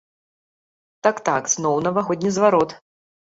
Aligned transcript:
Так-так, 1.07 1.51
зноў 1.55 1.75
навагодні 1.89 2.33
зварот. 2.39 2.69